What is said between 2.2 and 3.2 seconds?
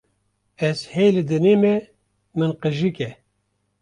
min qijikê